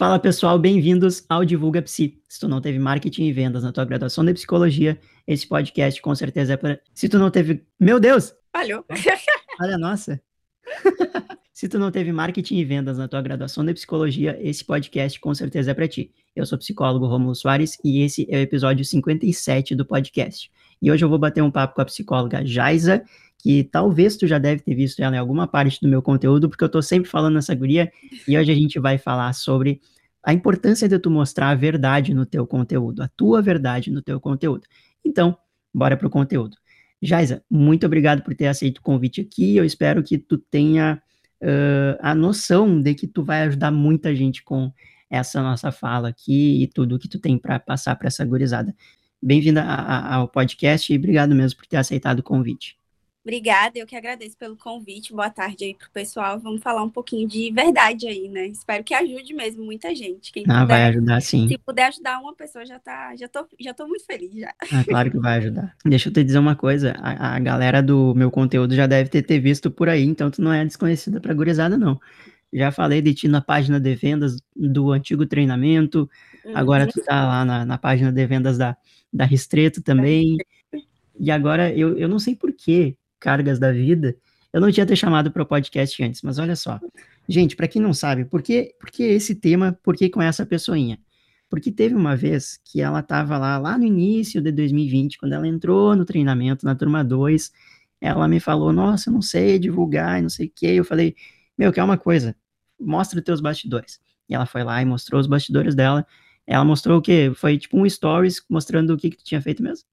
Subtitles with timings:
[0.00, 2.22] Fala pessoal, bem-vindos ao Divulga Psi.
[2.26, 6.14] Se tu não teve marketing e vendas na tua graduação de psicologia, esse podcast com
[6.14, 6.80] certeza é para.
[6.94, 7.66] Se tu não teve.
[7.78, 8.32] Meu Deus!
[8.50, 8.82] Falhou.
[9.60, 10.18] Olha, nossa.
[11.52, 15.34] Se tu não teve marketing e vendas na tua graduação de psicologia, esse podcast com
[15.34, 16.10] certeza é para ti.
[16.34, 20.50] Eu sou o psicólogo Romulo Soares e esse é o episódio 57 do podcast.
[20.80, 23.04] E hoje eu vou bater um papo com a psicóloga Jaisa,
[23.42, 26.62] que talvez tu já deve ter visto ela em alguma parte do meu conteúdo, porque
[26.62, 27.90] eu tô sempre falando nessa guria,
[28.28, 29.80] e hoje a gente vai falar sobre
[30.22, 34.20] a importância de tu mostrar a verdade no teu conteúdo, a tua verdade no teu
[34.20, 34.66] conteúdo.
[35.04, 35.36] Então,
[35.72, 36.56] bora pro conteúdo.
[37.00, 41.02] Jaisa, muito obrigado por ter aceito o convite aqui, eu espero que tu tenha
[41.40, 44.70] uh, a noção de que tu vai ajudar muita gente com
[45.08, 48.74] essa nossa fala aqui e tudo que tu tem para passar para essa gurizada.
[49.22, 52.79] Bem-vinda ao podcast e obrigado mesmo por ter aceitado o convite.
[53.22, 55.12] Obrigada, eu que agradeço pelo convite.
[55.12, 56.40] Boa tarde aí pro pessoal.
[56.40, 58.46] Vamos falar um pouquinho de verdade aí, né?
[58.46, 60.32] Espero que ajude mesmo muita gente.
[60.32, 61.46] Quem ah, puder, vai ajudar sim.
[61.46, 64.54] Se puder ajudar uma pessoa, já tá, já tô, já tô muito feliz já.
[64.72, 65.76] Ah, claro que vai ajudar.
[65.84, 69.22] Deixa eu te dizer uma coisa, a, a galera do meu conteúdo já deve ter,
[69.22, 72.00] ter visto por aí, então tu não é desconhecida pra gurizada não.
[72.50, 76.08] Já falei de ti na página de vendas do antigo treinamento,
[76.42, 76.56] uhum.
[76.56, 78.76] agora tu tá lá na, na página de vendas da,
[79.12, 80.38] da Ristreto também.
[81.18, 84.16] E agora eu, eu não sei porquê, cargas da vida,
[84.52, 86.80] eu não tinha ter chamado para o podcast antes, mas olha só.
[87.28, 90.44] Gente, para quem não sabe, por que, por que esse tema, por que com essa
[90.44, 90.98] pessoinha?
[91.48, 95.46] Porque teve uma vez que ela estava lá, lá no início de 2020, quando ela
[95.46, 97.52] entrou no treinamento, na turma 2,
[98.00, 100.66] ela me falou, nossa, eu não sei divulgar, e não sei o quê.
[100.68, 101.14] Eu falei,
[101.56, 102.34] meu, quer uma coisa?
[102.80, 104.00] Mostra os teus bastidores.
[104.28, 106.06] E ela foi lá e mostrou os bastidores dela.
[106.46, 107.32] Ela mostrou o quê?
[107.34, 109.86] Foi tipo um stories mostrando o que, que tu tinha feito mesmo?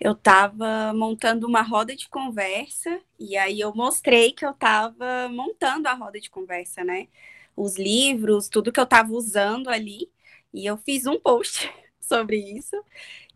[0.00, 5.88] Eu estava montando uma roda de conversa e aí eu mostrei que eu estava montando
[5.88, 7.08] a roda de conversa, né?
[7.56, 10.10] Os livros, tudo que eu estava usando ali.
[10.54, 12.76] E eu fiz um post sobre isso.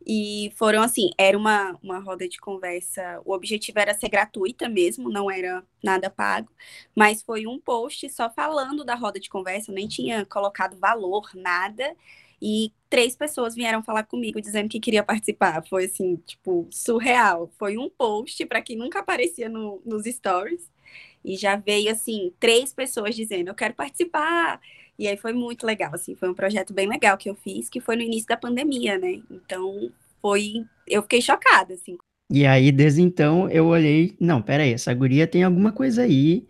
[0.05, 3.21] E foram assim, era uma, uma roda de conversa.
[3.25, 6.51] O objetivo era ser gratuita mesmo, não era nada pago,
[6.95, 11.31] mas foi um post só falando da roda de conversa, eu nem tinha colocado valor,
[11.35, 11.97] nada.
[12.45, 15.65] E três pessoas vieram falar comigo dizendo que queria participar.
[15.69, 17.49] Foi assim, tipo, surreal.
[17.57, 20.69] Foi um post para quem nunca aparecia no, nos stories.
[21.25, 24.61] E já veio assim, três pessoas dizendo, eu quero participar.
[24.99, 27.81] E aí foi muito legal, assim, foi um projeto bem legal que eu fiz, que
[27.81, 29.23] foi no início da pandemia, né?
[29.31, 31.97] Então, foi, eu fiquei chocada, assim.
[32.29, 36.45] E aí, desde então, eu olhei, não, peraí, essa guria tem alguma coisa aí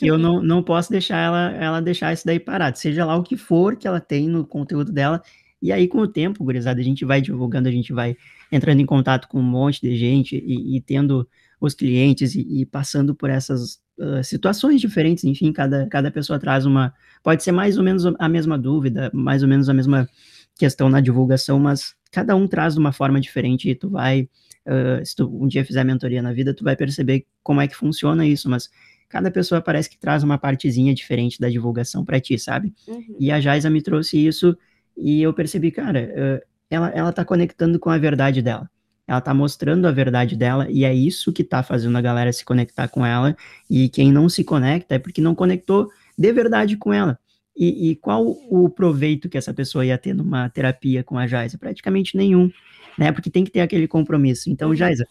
[0.00, 3.36] eu não, não posso deixar ela, ela deixar isso daí parado, seja lá o que
[3.36, 5.22] for que ela tem no conteúdo dela.
[5.60, 8.16] E aí, com o tempo, gurizada, a gente vai divulgando, a gente vai
[8.50, 11.28] entrando em contato com um monte de gente e, e tendo
[11.60, 16.64] os clientes e, e passando por essas uh, situações diferentes, enfim, cada, cada pessoa traz
[16.64, 20.08] uma, pode ser mais ou menos a mesma dúvida, mais ou menos a mesma
[20.56, 24.28] questão na divulgação, mas cada um traz de uma forma diferente e tu vai,
[24.66, 27.76] uh, se tu um dia fizer mentoria na vida, tu vai perceber como é que
[27.76, 28.70] funciona isso, mas
[29.08, 32.74] cada pessoa parece que traz uma partezinha diferente da divulgação para ti, sabe?
[32.86, 33.16] Uhum.
[33.18, 34.56] E a Jaisa me trouxe isso
[34.96, 38.68] e eu percebi, cara, uh, ela, ela tá conectando com a verdade dela.
[39.06, 42.44] Ela tá mostrando a verdade dela e é isso que tá fazendo a galera se
[42.44, 43.34] conectar com ela.
[43.70, 47.18] E quem não se conecta é porque não conectou de verdade com ela.
[47.56, 51.56] E, e qual o proveito que essa pessoa ia ter numa terapia com a Jaisa?
[51.56, 52.50] Praticamente nenhum,
[52.98, 53.10] né?
[53.10, 54.50] Porque tem que ter aquele compromisso.
[54.50, 54.76] Então, uhum.
[54.76, 55.06] Jaisa,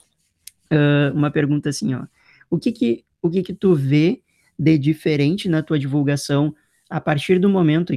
[1.14, 2.04] uma pergunta assim, ó.
[2.50, 4.22] O que que o que que tu vê
[4.58, 6.56] de diferente na tua divulgação
[6.90, 7.94] a partir do momento,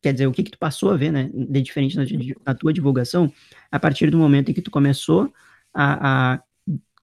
[0.00, 2.04] quer dizer, o que que tu passou a ver, né, de diferente na,
[2.46, 3.32] na tua divulgação
[3.70, 5.32] a partir do momento em que tu começou
[5.74, 6.42] a, a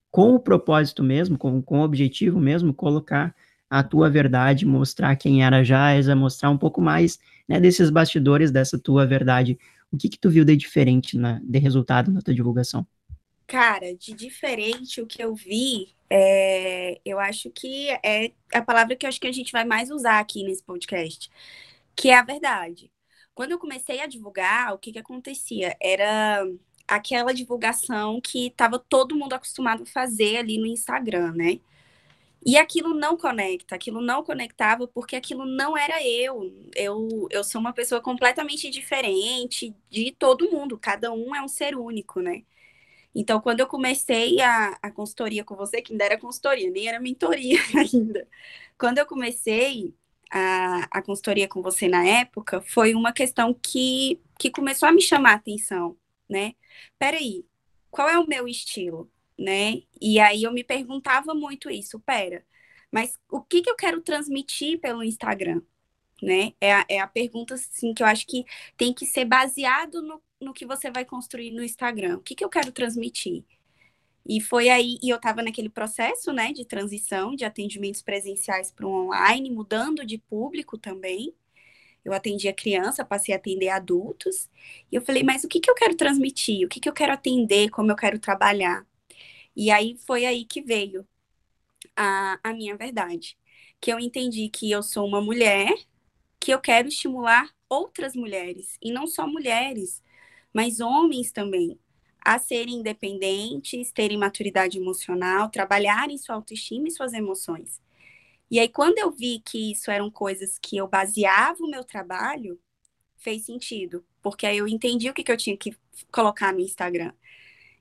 [0.09, 3.35] com o propósito mesmo, com, com o objetivo mesmo, colocar
[3.69, 8.79] a tua verdade, mostrar quem era Jaisa, mostrar um pouco mais, né, desses bastidores dessa
[8.79, 9.59] tua verdade.
[9.91, 12.87] O que que tu viu de diferente na, de resultado na tua divulgação?
[13.45, 19.05] Cara, de diferente, o que eu vi, é, eu acho que é a palavra que
[19.05, 21.29] eu acho que a gente vai mais usar aqui nesse podcast,
[21.95, 22.91] que é a verdade.
[23.33, 25.75] Quando eu comecei a divulgar, o que, que acontecia?
[25.81, 26.45] Era
[26.87, 31.59] aquela divulgação que estava todo mundo acostumado a fazer ali no Instagram, né?
[32.45, 36.53] E aquilo não conecta, aquilo não conectava porque aquilo não era eu.
[36.75, 41.75] Eu, eu sou uma pessoa completamente diferente de todo mundo, cada um é um ser
[41.75, 42.43] único, né?
[43.15, 46.99] Então, quando eu comecei a, a consultoria com você, que ainda era consultoria, nem era
[46.99, 48.27] mentoria ainda.
[48.77, 49.95] Quando eu comecei
[50.31, 55.01] a, a consultoria com você na época, foi uma questão que, que começou a me
[55.01, 55.97] chamar a atenção,
[56.29, 56.55] né?
[56.99, 57.45] Peraí,
[57.89, 59.09] qual é o meu estilo,
[59.39, 59.81] né?
[60.01, 62.45] E aí eu me perguntava muito isso, pera,
[62.91, 65.61] mas o que, que eu quero transmitir pelo Instagram,
[66.21, 66.53] né?
[66.61, 68.45] É a, é a pergunta, assim, que eu acho que
[68.77, 72.17] tem que ser baseado no, no que você vai construir no Instagram.
[72.17, 73.43] O que, que eu quero transmitir?
[74.27, 78.85] E foi aí, e eu estava naquele processo, né, de transição de atendimentos presenciais para
[78.87, 81.33] o online, mudando de público também.
[82.03, 84.49] Eu atendia criança, passei a atender adultos.
[84.91, 86.65] E eu falei, mas o que, que eu quero transmitir?
[86.65, 87.69] O que, que eu quero atender?
[87.69, 88.85] Como eu quero trabalhar?
[89.55, 91.07] E aí foi aí que veio
[91.95, 93.37] a, a minha verdade.
[93.81, 95.73] Que eu entendi que eu sou uma mulher,
[96.39, 98.77] que eu quero estimular outras mulheres.
[98.81, 100.03] E não só mulheres,
[100.55, 101.77] mas homens também
[102.23, 107.81] a serem independentes, terem maturidade emocional, trabalharem sua autoestima e suas emoções.
[108.49, 112.57] E aí, quando eu vi que isso eram coisas que eu baseava o meu trabalho,
[113.17, 115.77] fez sentido, porque aí eu entendi o que, que eu tinha que
[116.09, 117.11] colocar no Instagram.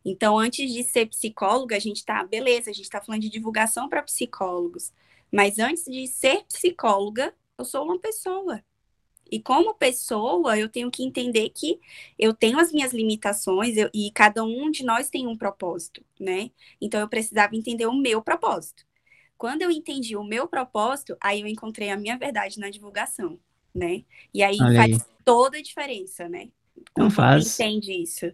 [0.05, 3.89] Então, antes de ser psicóloga, a gente tá, beleza, a gente está falando de divulgação
[3.89, 4.93] para psicólogos,
[5.33, 8.63] mas antes de ser psicóloga, eu sou uma pessoa.
[9.35, 11.81] E como pessoa, eu tenho que entender que
[12.17, 16.53] eu tenho as minhas limitações eu, e cada um de nós tem um propósito, né?
[16.81, 18.87] Então eu precisava entender o meu propósito.
[19.37, 23.37] Quando eu entendi o meu propósito, aí eu encontrei a minha verdade na divulgação,
[23.75, 24.05] né?
[24.33, 25.07] E aí Olha faz aí.
[25.25, 26.51] toda a diferença, né?
[26.93, 27.59] Quando não faz.
[27.59, 28.33] entende isso.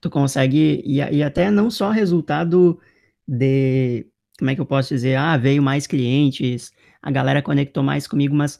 [0.00, 2.80] Tu consegue, e, e até não só resultado
[3.28, 4.06] de,
[4.38, 6.72] como é que eu posso dizer, ah, veio mais clientes,
[7.02, 8.58] a galera conectou mais comigo, mas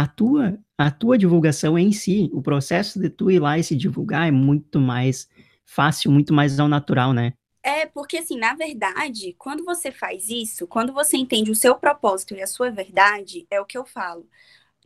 [0.00, 3.76] a tua, a tua divulgação em si, o processo de tu ir lá e se
[3.76, 5.28] divulgar é muito mais
[5.66, 7.34] fácil, muito mais ao natural, né?
[7.62, 12.34] É, porque assim, na verdade, quando você faz isso, quando você entende o seu propósito
[12.34, 14.26] e a sua verdade, é o que eu falo.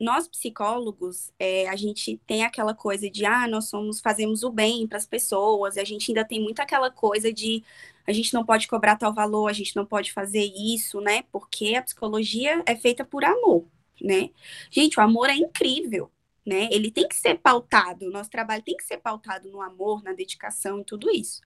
[0.00, 4.88] Nós psicólogos, é, a gente tem aquela coisa de, ah, nós somos, fazemos o bem
[4.88, 7.62] para as pessoas, a gente ainda tem muito aquela coisa de,
[8.04, 11.22] a gente não pode cobrar tal valor, a gente não pode fazer isso, né?
[11.30, 13.64] Porque a psicologia é feita por amor
[14.02, 14.30] né?
[14.70, 16.10] Gente, o amor é incrível,
[16.46, 16.68] né?
[16.70, 20.12] Ele tem que ser pautado, o nosso trabalho tem que ser pautado no amor, na
[20.12, 21.40] dedicação e tudo isso.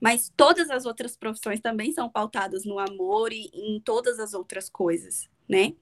[0.00, 4.68] Mas todas as outras profissões também são pautadas no amor e em todas as outras
[4.68, 5.74] coisas, né?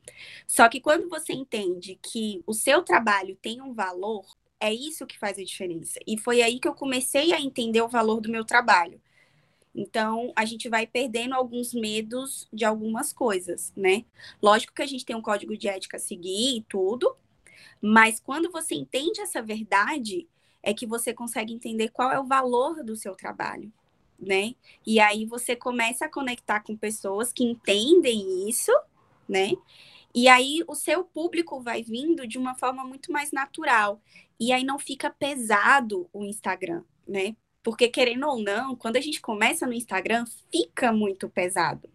[0.46, 4.24] Só que quando você entende que o seu trabalho tem um valor,
[4.60, 5.98] é isso que faz a diferença.
[6.06, 9.00] E foi aí que eu comecei a entender o valor do meu trabalho.
[9.74, 14.04] Então, a gente vai perdendo alguns medos de algumas coisas, né?
[14.40, 17.16] Lógico que a gente tem um código de ética a seguir e tudo,
[17.80, 20.28] mas quando você entende essa verdade,
[20.62, 23.72] é que você consegue entender qual é o valor do seu trabalho,
[24.18, 24.54] né?
[24.86, 28.72] E aí você começa a conectar com pessoas que entendem isso,
[29.28, 29.52] né?
[30.14, 34.00] E aí o seu público vai vindo de uma forma muito mais natural.
[34.38, 37.36] E aí não fica pesado o Instagram, né?
[37.64, 41.90] Porque, querendo ou não, quando a gente começa no Instagram, fica muito pesado,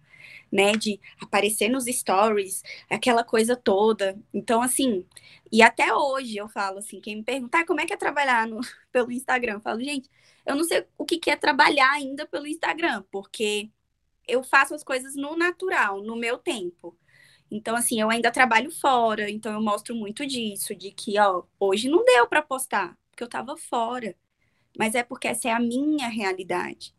[0.51, 0.73] né?
[0.73, 4.19] De aparecer nos stories, aquela coisa toda.
[4.33, 5.05] Então, assim,
[5.51, 8.47] e até hoje eu falo assim, quem me perguntar ah, como é que é trabalhar
[8.47, 8.59] no,
[8.91, 10.09] pelo Instagram, eu falo, gente,
[10.45, 13.69] eu não sei o que, que é trabalhar ainda pelo Instagram, porque
[14.27, 16.97] eu faço as coisas no natural, no meu tempo.
[17.51, 21.89] Então, assim, eu ainda trabalho fora, então eu mostro muito disso, de que, ó, hoje
[21.89, 24.15] não deu para postar, porque eu tava fora
[24.79, 26.95] mas é porque essa é a minha realidade.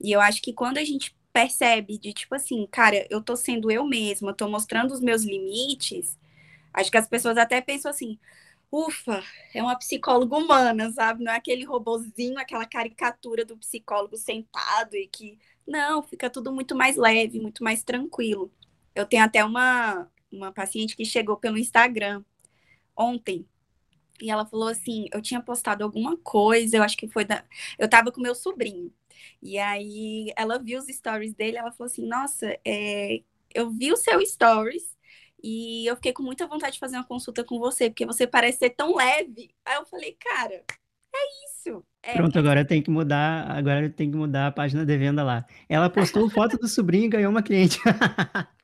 [0.00, 3.70] E eu acho que quando a gente percebe de tipo assim, cara, eu tô sendo
[3.70, 6.18] eu mesma, tô mostrando os meus limites,
[6.74, 8.18] acho que as pessoas até pensam assim,
[8.72, 9.22] ufa,
[9.54, 11.22] é uma psicóloga humana, sabe?
[11.22, 15.38] Não é aquele robozinho, aquela caricatura do psicólogo sentado e que.
[15.66, 18.50] Não, fica tudo muito mais leve, muito mais tranquilo.
[18.92, 22.24] Eu tenho até uma, uma paciente que chegou pelo Instagram
[22.96, 23.46] ontem
[24.20, 27.44] e ela falou assim: eu tinha postado alguma coisa, eu acho que foi da.
[27.78, 28.92] Eu tava com meu sobrinho.
[29.42, 33.22] E aí ela viu os stories dele, ela falou assim: Nossa, é...
[33.54, 34.96] eu vi o seu stories
[35.42, 38.58] e eu fiquei com muita vontade de fazer uma consulta com você, porque você parece
[38.58, 39.50] ser tão leve.
[39.64, 40.62] Aí eu falei, cara,
[41.14, 41.84] é isso.
[42.02, 45.44] É, Pronto, agora tem que mudar, agora tem que mudar a página de venda lá.
[45.68, 47.78] Ela postou foto do sobrinho e ganhou uma cliente.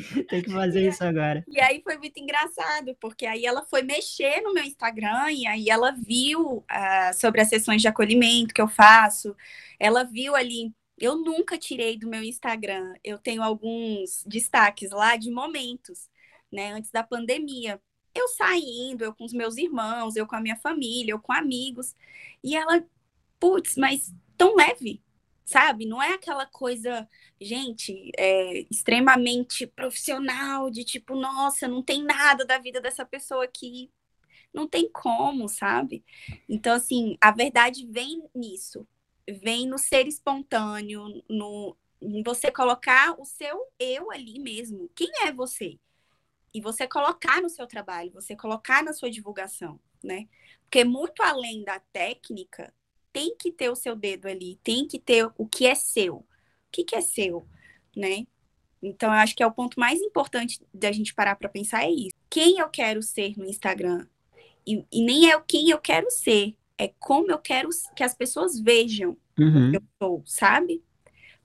[0.28, 1.44] Tem que fazer e, isso agora.
[1.48, 5.68] E aí foi muito engraçado, porque aí ela foi mexer no meu Instagram e aí
[5.68, 9.36] ela viu uh, sobre as sessões de acolhimento que eu faço.
[9.78, 10.72] Ela viu ali.
[10.98, 12.94] Eu nunca tirei do meu Instagram.
[13.04, 16.08] Eu tenho alguns destaques lá de momentos,
[16.50, 16.72] né?
[16.72, 17.80] Antes da pandemia.
[18.14, 21.94] Eu saindo, eu com os meus irmãos, eu com a minha família, eu com amigos.
[22.42, 22.82] E ela,
[23.38, 25.02] putz, mas tão leve,
[25.46, 25.86] sabe?
[25.86, 27.08] Não é aquela coisa,
[27.40, 33.90] gente, é, extremamente profissional, de tipo, nossa, não tem nada da vida dessa pessoa aqui.
[34.52, 36.04] Não tem como, sabe?
[36.48, 38.86] Então, assim, a verdade vem nisso.
[39.42, 44.90] Vem no ser espontâneo, no em você colocar o seu eu ali mesmo.
[44.94, 45.78] Quem é você?
[46.56, 50.26] e você colocar no seu trabalho, você colocar na sua divulgação, né?
[50.62, 52.72] Porque muito além da técnica,
[53.16, 56.16] tem que ter o seu dedo ali, tem que ter o que é seu.
[56.16, 56.26] O
[56.70, 57.48] que, que é seu,
[57.96, 58.26] né?
[58.82, 61.90] Então, eu acho que é o ponto mais importante da gente parar para pensar é
[61.90, 62.14] isso.
[62.28, 64.06] Quem eu quero ser no Instagram?
[64.66, 68.14] E, e, nem é o quem eu quero ser, é como eu quero que as
[68.14, 69.72] pessoas vejam uhum.
[69.72, 70.84] eu sou, sabe?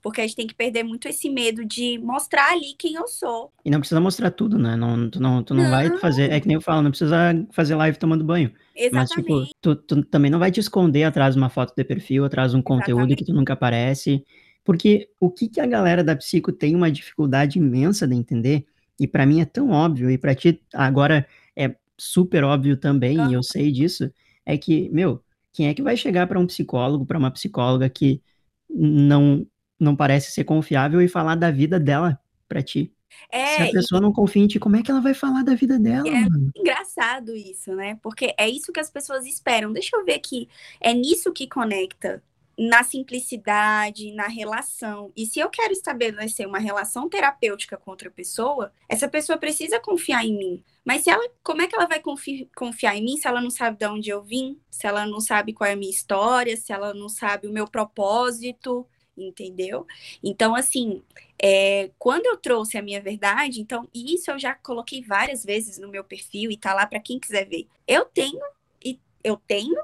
[0.02, 3.52] Porque a gente tem que perder muito esse medo de mostrar ali quem eu sou.
[3.64, 4.74] E não precisa mostrar tudo, né?
[4.74, 5.70] Não, tu não, tu não, não.
[5.70, 6.32] vai fazer.
[6.32, 7.16] É que nem eu falo, não precisa
[7.52, 8.52] fazer live tomando banho.
[8.74, 8.94] Exatamente.
[8.94, 12.24] Mas, tipo, tu, tu também não vai te esconder atrás de uma foto de perfil,
[12.24, 13.18] atrás de um conteúdo Exatamente.
[13.18, 14.24] que tu nunca aparece.
[14.64, 18.66] Porque o que, que a galera da psico tem uma dificuldade imensa de entender,
[18.98, 23.34] e para mim é tão óbvio, e para ti agora é super óbvio também, e
[23.34, 24.10] eu sei disso,
[24.46, 28.22] é que, meu, quem é que vai chegar para um psicólogo, para uma psicóloga que
[28.70, 29.46] não
[29.82, 32.92] não parece ser confiável e falar da vida dela para ti?
[33.30, 34.02] É, Se a pessoa e...
[34.02, 36.08] não confia em ti, como é que ela vai falar da vida dela?
[36.08, 36.50] É mano?
[36.56, 37.98] engraçado isso, né?
[38.02, 39.72] Porque é isso que as pessoas esperam.
[39.72, 40.48] Deixa eu ver aqui.
[40.80, 42.22] É nisso que conecta
[42.58, 45.10] na simplicidade, na relação.
[45.16, 50.24] E se eu quero estabelecer uma relação terapêutica com outra pessoa, essa pessoa precisa confiar
[50.24, 50.64] em mim.
[50.84, 53.50] Mas se ela, como é que ela vai confi confiar em mim se ela não
[53.50, 56.72] sabe de onde eu vim, se ela não sabe qual é a minha história, se
[56.72, 58.86] ela não sabe o meu propósito,
[59.16, 59.86] entendeu?
[60.22, 61.02] Então, assim,
[61.40, 65.88] é, quando eu trouxe a minha verdade, então, isso eu já coloquei várias vezes no
[65.88, 67.66] meu perfil e tá lá para quem quiser ver.
[67.86, 68.40] Eu tenho
[68.84, 69.82] e eu tenho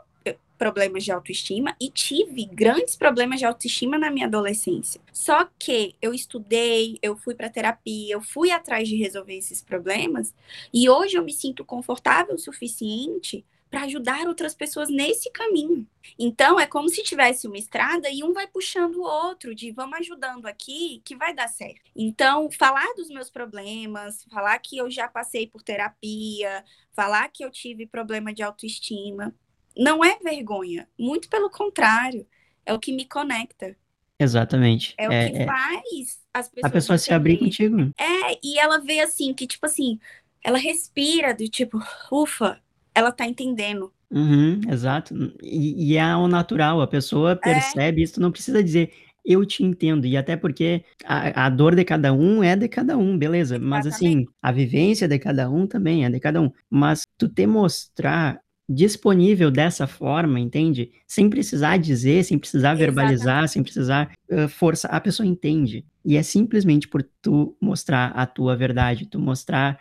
[0.58, 5.00] problemas de autoestima e tive grandes problemas de autoestima na minha adolescência.
[5.12, 10.34] Só que eu estudei, eu fui para terapia, eu fui atrás de resolver esses problemas
[10.74, 15.86] e hoje eu me sinto confortável o suficiente para ajudar outras pessoas nesse caminho.
[16.18, 19.98] Então é como se tivesse uma estrada e um vai puxando o outro de vamos
[19.98, 21.90] ajudando aqui que vai dar certo.
[21.94, 27.50] Então, falar dos meus problemas, falar que eu já passei por terapia, falar que eu
[27.50, 29.34] tive problema de autoestima,
[29.76, 32.26] não é vergonha, muito pelo contrário,
[32.64, 33.76] é o que me conecta.
[34.18, 34.94] Exatamente.
[34.98, 36.64] É, é o que é, faz as pessoas.
[36.64, 37.92] A pessoa se abrir contigo.
[37.96, 40.00] É, e ela vê assim, que tipo assim,
[40.42, 41.78] ela respira do tipo,
[42.10, 42.60] ufa,
[42.98, 43.92] ela tá entendendo.
[44.10, 45.14] Uhum, exato.
[45.42, 47.34] E, e, é o natural, a pessoa é.
[47.34, 48.04] percebe é.
[48.04, 48.92] isso, não precisa dizer
[49.28, 52.96] eu te entendo, e até porque a, a, dor de cada um é de cada
[52.96, 57.02] um, beleza, mas assim, a vivência de cada um também é de cada um, mas
[57.18, 60.90] tu te mostrar disponível dessa forma, entende?
[61.06, 63.52] Sem precisar dizer, sem precisar verbalizar, Exatamente.
[63.52, 65.84] sem precisar uh, forçar, a pessoa entende.
[66.04, 69.78] E é simplesmente por tu mostrar a tua verdade, tu mostrar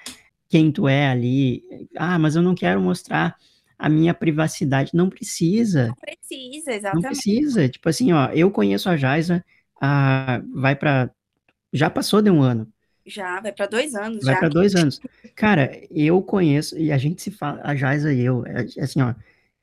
[0.50, 1.64] quem tu é ali.
[1.96, 3.36] Ah, mas eu não quero mostrar
[3.78, 4.92] a minha privacidade.
[4.94, 5.88] Não precisa.
[5.88, 7.04] Não precisa, exatamente.
[7.04, 7.70] Não precisa.
[7.70, 9.44] Tipo assim, ó, eu conheço a Jaisa,
[9.80, 11.12] a, vai para
[11.72, 12.68] já passou de um ano.
[13.06, 14.26] Já, vai para dois anos.
[14.26, 15.00] Vai para dois anos.
[15.36, 19.14] Cara, eu conheço, e a gente se fala, a Jaisa e eu, é, assim, ó,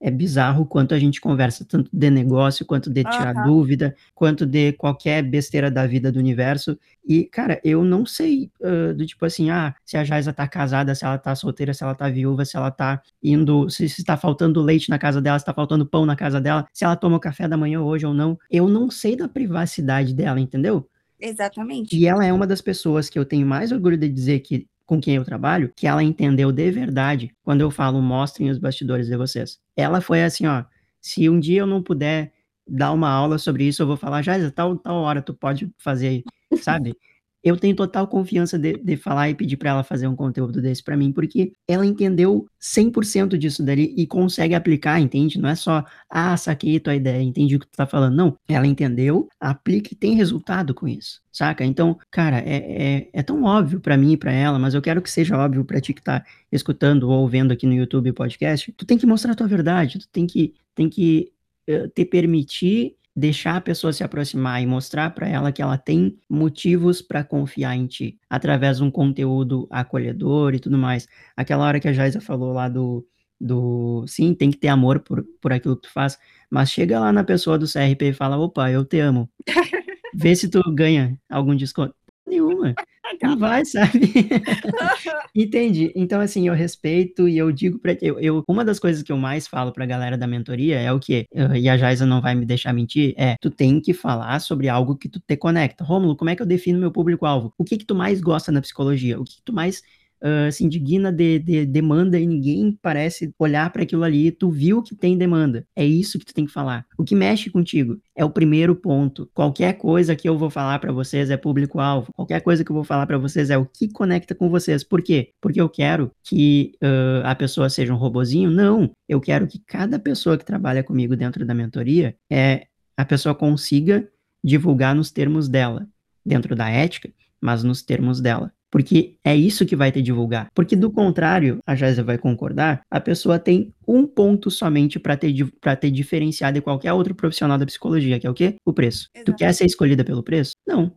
[0.04, 3.44] é bizarro quanto a gente conversa, tanto de negócio, quanto de tirar uhum.
[3.44, 6.78] dúvida, quanto de qualquer besteira da vida do universo.
[7.08, 10.94] E, cara, eu não sei uh, do tipo assim, ah, se a Jaisa tá casada,
[10.94, 14.14] se ela tá solteira, se ela tá viúva, se ela tá indo, se, se tá
[14.14, 17.16] faltando leite na casa dela, se tá faltando pão na casa dela, se ela toma
[17.16, 18.38] o café da manhã hoje ou não.
[18.50, 20.87] Eu não sei da privacidade dela, entendeu?
[21.18, 21.96] Exatamente.
[21.96, 25.00] E ela é uma das pessoas que eu tenho mais orgulho de dizer que com
[25.00, 29.16] quem eu trabalho, que ela entendeu de verdade quando eu falo mostrem os bastidores de
[29.16, 29.63] vocês.
[29.76, 30.64] Ela foi assim, ó,
[31.00, 32.33] se um dia eu não puder
[32.66, 36.25] dar uma aula sobre isso, eu vou falar, já tal, tal hora tu pode fazer,
[36.59, 36.97] sabe?
[37.45, 40.83] Eu tenho total confiança de, de falar e pedir para ela fazer um conteúdo desse
[40.83, 45.39] para mim, porque ela entendeu 100% disso dali e consegue aplicar, entende?
[45.39, 48.17] Não é só, ah, saquei tua ideia, entendi o que tu tá falando.
[48.17, 51.63] Não, ela entendeu, aplica e tem resultado com isso, saca?
[51.67, 55.03] Então, cara, é, é, é tão óbvio para mim e pra ela, mas eu quero
[55.03, 58.73] que seja óbvio para ti que tá escutando ou vendo aqui no YouTube podcast.
[58.73, 61.31] Tu tem que mostrar a tua verdade, tu tem que, tem que
[61.69, 66.18] uh, te permitir deixar a pessoa se aproximar e mostrar para ela que ela tem
[66.28, 71.06] motivos para confiar em ti, através de um conteúdo acolhedor e tudo mais.
[71.37, 73.06] Aquela hora que a Jaisa falou lá do,
[73.40, 76.18] do sim, tem que ter amor por, por aquilo que tu faz,
[76.50, 79.30] mas chega lá na pessoa do CRP e fala, opa, eu te amo.
[80.14, 81.94] Vê se tu ganha algum desconto
[82.35, 82.75] nenhuma.
[83.23, 84.00] Não vai, sabe?
[85.35, 85.93] Entendi.
[85.95, 89.17] Então, assim, eu respeito e eu digo pra eu, eu Uma das coisas que eu
[89.17, 92.47] mais falo pra galera da mentoria é o que, e a Jaisa não vai me
[92.47, 95.85] deixar mentir, é tu tem que falar sobre algo que tu te conecta.
[95.85, 97.53] Rômulo, como é que eu defino meu público-alvo?
[97.59, 99.21] O que que tu mais gosta na psicologia?
[99.21, 99.83] O que, que tu mais
[100.25, 104.83] uh, se indigna de, de, demanda e ninguém parece olhar para aquilo ali, tu viu
[104.83, 105.66] que tem demanda.
[105.76, 106.87] É isso que tu tem que falar.
[106.97, 109.28] O que mexe contigo é o primeiro ponto.
[109.35, 112.12] Qualquer coisa que eu vou falar para vocês é público-alvo.
[112.14, 114.83] Qualquer coisa que eu vou falar para vocês é o que conecta com vocês.
[114.83, 115.31] Por quê?
[115.40, 118.50] Porque eu quero que uh, a pessoa seja um robozinho?
[118.50, 118.90] Não.
[119.09, 122.66] Eu quero que cada pessoa que trabalha comigo dentro da mentoria é
[122.97, 124.09] a pessoa consiga
[124.43, 125.88] divulgar nos termos dela,
[126.25, 128.52] dentro da ética, mas nos termos dela.
[128.75, 130.49] Porque é isso que vai te divulgar.
[130.52, 135.33] Porque do contrário, a Jéssica vai concordar, a pessoa tem um ponto somente para ter,
[135.61, 138.57] pra ter diferenciado de qualquer outro profissional da psicologia, que é o quê?
[138.64, 139.09] O preço.
[139.25, 140.57] Tu quer ser escolhida pelo preço?
[140.66, 140.90] Não.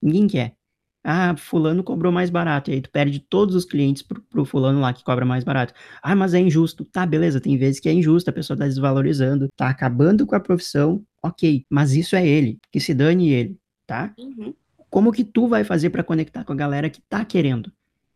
[0.00, 0.54] Ninguém quer.
[1.02, 2.70] Ah, fulano cobrou mais barato.
[2.70, 5.74] E aí tu perde todos os clientes pro, pro fulano lá que cobra mais barato.
[6.00, 6.84] Ah, mas é injusto.
[6.84, 10.40] Tá, beleza, tem vezes que é injusto, a pessoa tá desvalorizando, tá acabando com a
[10.40, 11.64] profissão, ok.
[11.68, 14.14] Mas isso é ele, que se dane ele, tá?
[14.16, 14.54] Uhum.
[14.94, 17.72] Como que tu vai fazer para conectar com a galera que tá querendo?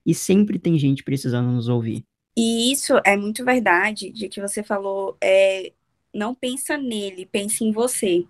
[0.06, 2.04] E sempre tem gente precisando nos ouvir.
[2.36, 5.72] E isso é muito verdade, de que você falou, é,
[6.14, 8.24] não pensa nele, pense em você.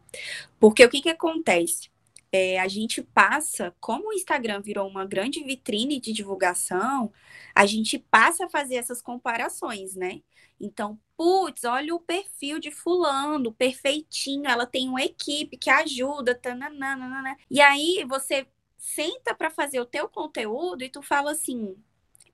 [0.59, 1.90] Porque o que que acontece?
[2.32, 7.12] É, a gente passa, como o Instagram virou uma grande vitrine de divulgação,
[7.54, 10.23] a gente passa a fazer essas comparações, né?
[10.61, 17.37] Então, putz, olha o perfil de fulano, perfeitinho, ela tem uma equipe que ajuda, tananana.
[17.50, 21.76] E aí você senta para fazer o teu conteúdo e tu fala assim,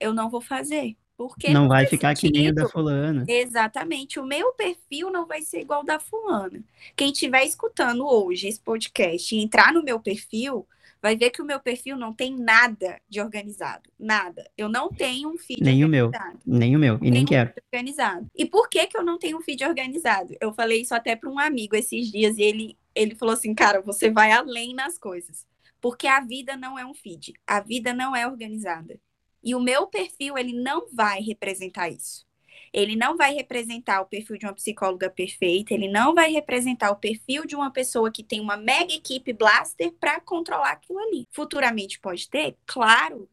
[0.00, 0.96] eu não vou fazer.
[1.16, 2.32] Porque não, vai ficar sentido.
[2.32, 3.24] que nem o da fulana.
[3.28, 4.18] Exatamente.
[4.18, 6.60] O meu perfil não vai ser igual da fulana.
[6.96, 10.66] Quem estiver escutando hoje esse podcast e entrar no meu perfil,
[11.00, 13.88] vai ver que o meu perfil não tem nada de organizado.
[13.98, 14.50] Nada.
[14.56, 16.40] Eu não tenho um feed nem organizado.
[16.46, 16.58] o meu.
[16.58, 16.96] Nem o meu.
[16.96, 17.52] E nem, nem quero.
[17.72, 18.26] organizado.
[18.34, 20.34] E por que, que eu não tenho um feed organizado?
[20.40, 23.80] Eu falei isso até para um amigo esses dias e ele, ele falou assim: cara,
[23.80, 25.46] você vai além nas coisas.
[25.80, 27.34] Porque a vida não é um feed.
[27.46, 28.98] A vida não é organizada.
[29.44, 32.24] E o meu perfil, ele não vai representar isso.
[32.72, 36.96] Ele não vai representar o perfil de uma psicóloga perfeita, ele não vai representar o
[36.96, 41.28] perfil de uma pessoa que tem uma mega equipe blaster para controlar aquilo ali.
[41.30, 42.56] Futuramente pode ter?
[42.66, 43.28] Claro.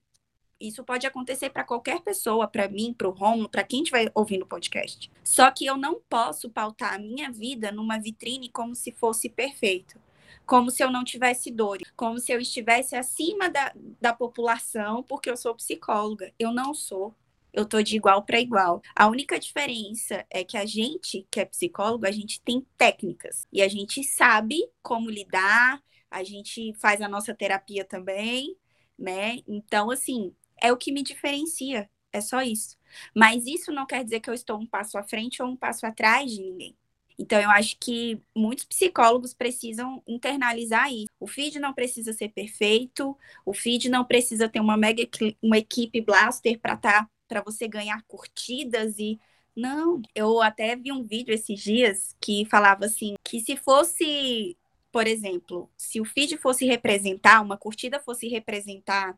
[0.60, 4.44] Isso pode acontecer para qualquer pessoa, para mim, para o Romulo, para quem estiver ouvindo
[4.44, 5.10] o podcast.
[5.24, 10.00] Só que eu não posso pautar a minha vida numa vitrine como se fosse perfeito
[10.46, 15.29] como se eu não tivesse dores, como se eu estivesse acima da, da população, porque
[15.29, 16.33] eu sou psicóloga.
[16.37, 17.15] Eu não sou.
[17.53, 18.81] Eu tô de igual para igual.
[18.96, 23.61] A única diferença é que a gente, que é psicólogo, a gente tem técnicas e
[23.61, 28.55] a gente sabe como lidar, a gente faz a nossa terapia também,
[28.98, 29.39] né?
[29.48, 31.89] Então, assim, é o que me diferencia.
[32.13, 32.77] É só isso.
[33.15, 35.85] Mas isso não quer dizer que eu estou um passo à frente ou um passo
[35.85, 36.75] atrás de ninguém.
[37.18, 41.10] Então, eu acho que muitos psicólogos precisam internalizar isso.
[41.20, 45.04] O feed não precisa ser perfeito, o feed não precisa ter uma mega
[45.42, 49.20] uma equipe blaster para tá, para você ganhar curtidas e
[49.56, 54.58] não, eu até vi um vídeo esses dias que falava assim, que se fosse,
[54.92, 59.18] por exemplo, se o feed fosse representar, uma curtida fosse representar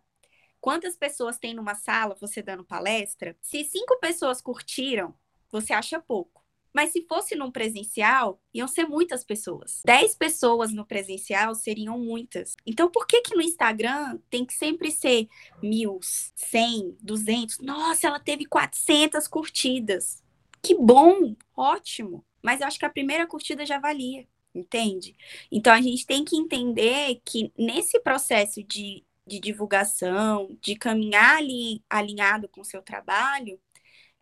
[0.60, 5.14] quantas pessoas tem numa sala você dando palestra, se cinco pessoas curtiram,
[5.52, 6.43] você acha pouco.
[6.74, 9.82] Mas se fosse num presencial, iam ser muitas pessoas.
[9.86, 12.56] 10 pessoas no presencial seriam muitas.
[12.66, 15.28] Então, por que que no Instagram tem que sempre ser
[15.62, 17.60] mil, cem, duzentos?
[17.60, 20.24] Nossa, ela teve 400 curtidas.
[20.62, 22.26] Que bom, ótimo.
[22.42, 25.16] Mas eu acho que a primeira curtida já valia, entende?
[25.52, 31.84] Então, a gente tem que entender que nesse processo de, de divulgação, de caminhar ali
[31.90, 33.60] alinhado com o seu trabalho,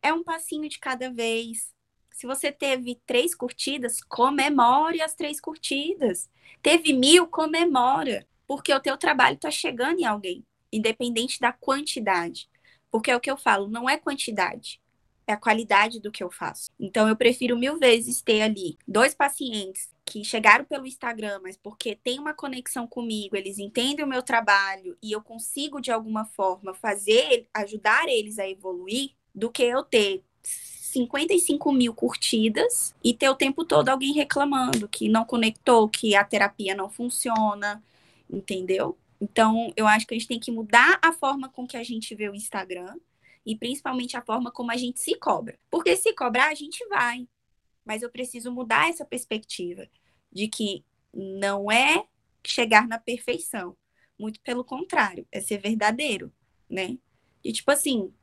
[0.01, 1.71] é um passinho de cada vez,
[2.11, 6.29] se você teve três curtidas, comemore as três curtidas.
[6.61, 8.27] Teve mil, comemora.
[8.45, 12.49] Porque o teu trabalho está chegando em alguém, independente da quantidade.
[12.91, 14.81] Porque é o que eu falo, não é quantidade,
[15.25, 16.69] é a qualidade do que eu faço.
[16.77, 21.95] Então, eu prefiro mil vezes ter ali dois pacientes que chegaram pelo Instagram, mas porque
[21.95, 26.73] tem uma conexão comigo, eles entendem o meu trabalho e eu consigo, de alguma forma,
[26.73, 30.25] fazer, ajudar eles a evoluir, do que eu ter
[30.91, 36.23] 55 mil curtidas e ter o tempo todo alguém reclamando que não conectou, que a
[36.23, 37.81] terapia não funciona,
[38.29, 38.97] entendeu?
[39.19, 42.13] Então, eu acho que a gente tem que mudar a forma com que a gente
[42.13, 42.95] vê o Instagram
[43.45, 45.57] e principalmente a forma como a gente se cobra.
[45.69, 47.27] Porque se cobrar, a gente vai.
[47.85, 49.87] Mas eu preciso mudar essa perspectiva
[50.31, 52.05] de que não é
[52.45, 53.77] chegar na perfeição.
[54.19, 56.31] Muito pelo contrário, é ser verdadeiro,
[56.69, 56.97] né?
[57.43, 58.13] E tipo assim,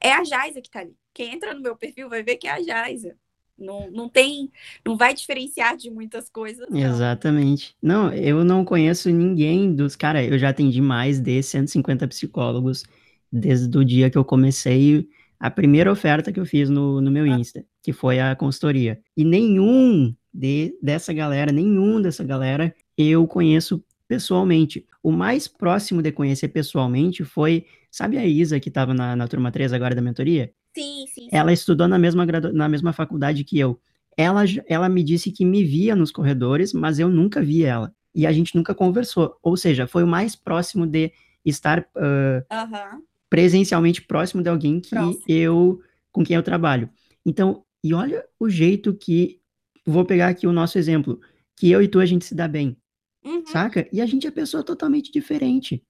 [0.00, 0.96] é a Jaisa que tá ali.
[1.14, 3.16] Quem entra no meu perfil vai ver que é a Jaisa.
[3.58, 4.50] Não, não tem,
[4.84, 6.66] não vai diferenciar de muitas coisas.
[6.70, 6.78] Não.
[6.78, 7.76] Exatamente.
[7.82, 9.94] Não, eu não conheço ninguém dos.
[9.94, 12.84] Cara, eu já atendi mais de 150 psicólogos
[13.30, 15.06] desde o dia que eu comecei
[15.38, 17.26] a primeira oferta que eu fiz no, no meu.
[17.26, 19.00] Insta, que foi a consultoria.
[19.16, 24.86] E nenhum de, dessa galera, nenhum dessa galera eu conheço pessoalmente.
[25.02, 29.50] O mais próximo de conhecer pessoalmente foi, sabe a Isa que estava na, na turma
[29.50, 30.52] 3 agora da mentoria?
[30.74, 31.28] Sim, sim, sim.
[31.32, 33.80] Ela estudou na mesma, na mesma faculdade que eu.
[34.16, 37.94] Ela, ela me disse que me via nos corredores, mas eu nunca vi ela.
[38.14, 39.36] E a gente nunca conversou.
[39.42, 41.12] Ou seja, foi o mais próximo de
[41.44, 43.02] estar uh, uhum.
[43.28, 45.24] presencialmente próximo de alguém que Próximo.
[45.28, 45.80] eu
[46.12, 46.90] com quem eu trabalho.
[47.24, 49.40] Então, e olha o jeito que
[49.86, 51.20] vou pegar aqui o nosso exemplo,
[51.56, 52.76] que eu e tu a gente se dá bem.
[53.24, 53.46] Uhum.
[53.46, 53.88] Saca?
[53.92, 55.82] E a gente é pessoa totalmente diferente.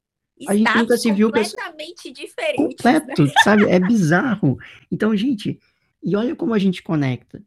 [0.49, 2.57] A gente nunca se viu completamente diferente.
[2.57, 3.33] Completo, né?
[3.45, 3.65] sabe?
[3.65, 4.59] É bizarro.
[4.91, 5.59] Então, gente,
[6.03, 7.43] e olha como a gente conecta,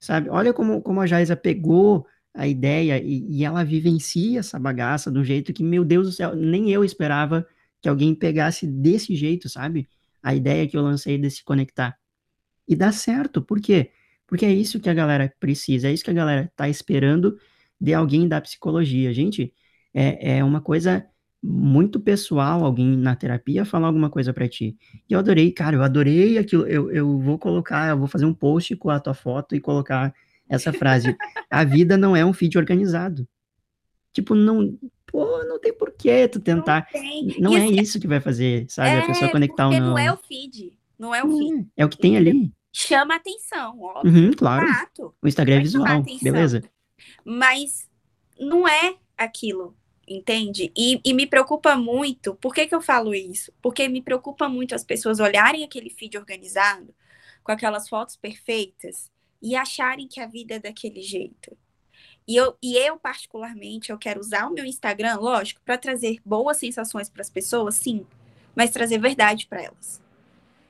[0.00, 0.28] sabe?
[0.30, 5.24] Olha como, como a Jaisa pegou a ideia e, e ela vivencia essa bagaça um
[5.24, 7.46] jeito que, meu Deus do céu, nem eu esperava
[7.80, 9.88] que alguém pegasse desse jeito, sabe?
[10.22, 11.98] A ideia que eu lancei de se conectar.
[12.66, 13.90] E dá certo, por quê?
[14.26, 17.38] Porque é isso que a galera precisa, é isso que a galera tá esperando
[17.80, 19.12] de alguém da psicologia.
[19.12, 19.52] Gente,
[19.94, 21.06] é, é uma coisa
[21.42, 24.76] muito pessoal alguém na terapia falar alguma coisa para ti.
[25.08, 26.66] E eu adorei, cara, eu adorei aquilo.
[26.66, 30.12] Eu, eu vou colocar, eu vou fazer um post com a tua foto e colocar
[30.48, 31.16] essa frase.
[31.48, 33.26] a vida não é um feed organizado.
[34.12, 36.88] Tipo, não, pô, não tem porquê tu tentar.
[37.38, 38.90] Não, não é assim, isso que vai fazer, sabe?
[38.90, 39.90] É, a pessoa conectar ou não.
[39.90, 40.76] não é o feed.
[40.98, 41.68] Não é o feed.
[41.76, 42.52] É, é o que tem ali.
[42.72, 44.12] Chama atenção, óbvio.
[44.12, 44.66] Uhum, claro.
[45.22, 46.62] O Instagram é visual, beleza.
[47.24, 47.88] Mas
[48.38, 49.77] não é aquilo
[50.08, 50.72] entende?
[50.76, 52.34] E, e, me preocupa muito.
[52.36, 53.52] Por que, que eu falo isso?
[53.60, 56.94] Porque me preocupa muito as pessoas olharem aquele feed organizado,
[57.42, 61.56] com aquelas fotos perfeitas, e acharem que a vida é daquele jeito.
[62.26, 66.58] E eu, e eu, particularmente, eu quero usar o meu Instagram, lógico, para trazer boas
[66.58, 68.06] sensações para as pessoas, sim,
[68.54, 70.02] mas trazer verdade para elas.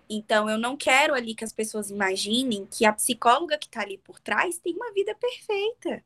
[0.09, 3.99] Então, eu não quero ali que as pessoas imaginem que a psicóloga que está ali
[3.99, 6.03] por trás tem uma vida perfeita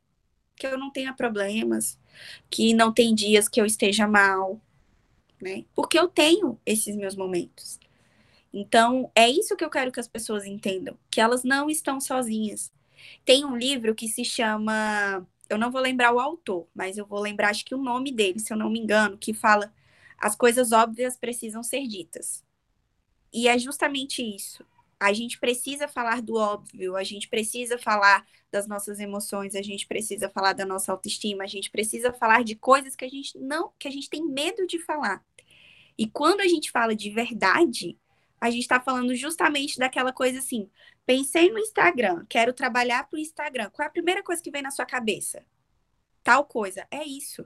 [0.57, 1.99] que eu não tenha problemas,
[2.51, 4.61] que não tem dias que eu esteja mal,
[5.41, 5.65] né?
[5.75, 7.81] Porque eu tenho esses meus momentos.
[8.53, 12.73] Então, é isso que eu quero que as pessoas entendam, que elas não estão sozinhas.
[13.25, 17.21] Tem um livro que se chama, eu não vou lembrar o autor, mas eu vou
[17.21, 19.73] lembrar acho que o nome dele, se eu não me engano, que fala
[20.19, 22.45] as coisas óbvias precisam ser ditas.
[23.33, 24.65] E é justamente isso.
[25.03, 29.85] A gente precisa falar do óbvio, a gente precisa falar das nossas emoções, a gente
[29.89, 33.73] precisa falar da nossa autoestima, a gente precisa falar de coisas que a gente não,
[33.81, 35.21] que a gente tem medo de falar.
[35.99, 37.99] E quando a gente fala de verdade,
[38.41, 40.71] a gente está falando justamente daquela coisa assim:
[41.05, 43.71] pensei no Instagram, quero trabalhar para o Instagram.
[43.71, 45.45] Qual é a primeira coisa que vem na sua cabeça?
[46.23, 46.87] Tal coisa.
[46.93, 47.45] É isso.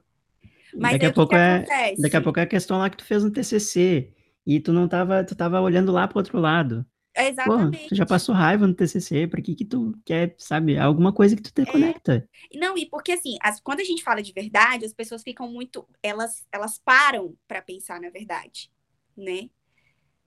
[0.75, 1.65] Mas daqui a pouco é,
[1.99, 4.13] daqui a pouco é a questão lá que tu fez no TCC
[4.47, 6.85] e tu não tava, tu tava olhando lá para outro lado.
[7.17, 7.83] Exatamente.
[7.83, 11.35] Pô, tu já passou raiva no TCC, pra que que tu quer, sabe, alguma coisa
[11.35, 11.67] que tu te é.
[11.67, 12.29] conecta.
[12.55, 15.87] Não, e porque assim, as, quando a gente fala de verdade, as pessoas ficam muito,
[16.03, 18.71] elas, elas param para pensar na verdade,
[19.17, 19.49] né?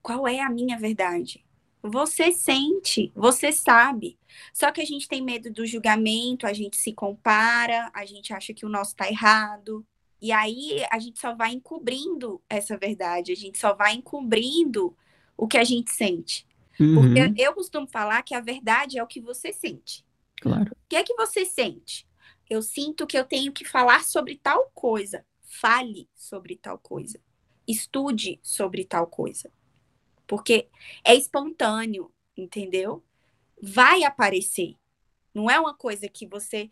[0.02, 1.45] Qual é a minha verdade?
[1.82, 4.17] Você sente, você sabe.
[4.54, 8.54] Só que a gente tem medo do julgamento, a gente se compara, a gente acha
[8.54, 9.86] que o nosso tá errado.
[10.21, 14.95] E aí a gente só vai encobrindo essa verdade, a gente só vai encobrindo
[15.38, 16.45] o que a gente sente.
[16.80, 16.96] Uhum.
[16.96, 20.06] Porque eu costumo falar que a verdade é o que você sente.
[20.42, 20.72] Claro.
[20.72, 22.08] O que é que você sente?
[22.50, 25.26] Eu sinto que eu tenho que falar sobre tal coisa.
[25.42, 27.20] Fale sobre tal coisa.
[27.68, 29.52] Estude sobre tal coisa.
[30.26, 30.70] Porque
[31.04, 33.04] é espontâneo, entendeu?
[33.62, 34.78] Vai aparecer.
[35.34, 36.70] Não é uma coisa que você.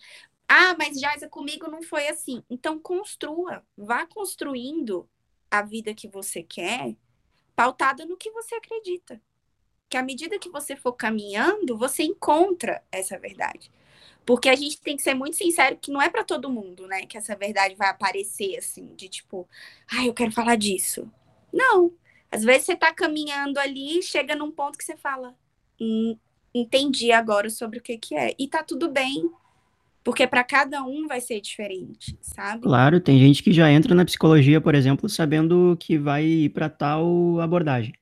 [0.47, 2.41] Ah, mas Jaisa, comigo não foi assim.
[2.49, 3.63] Então, construa.
[3.75, 5.09] Vá construindo
[5.51, 6.95] a vida que você quer,
[7.55, 9.21] pautada no que você acredita
[9.89, 13.71] que à medida que você for caminhando, você encontra essa verdade.
[14.25, 17.05] Porque a gente tem que ser muito sincero que não é para todo mundo, né,
[17.05, 19.47] que essa verdade vai aparecer assim, de tipo,
[19.89, 21.09] ah, eu quero falar disso.
[21.53, 21.93] Não.
[22.29, 25.33] Às vezes você está caminhando ali, chega num ponto que você fala,
[25.79, 26.17] hum,
[26.53, 28.35] entendi agora sobre o que que é.
[28.37, 29.31] E tá tudo bem.
[30.03, 32.61] Porque para cada um vai ser diferente, sabe?
[32.61, 36.69] Claro, tem gente que já entra na psicologia, por exemplo, sabendo que vai ir para
[36.69, 37.93] tal abordagem.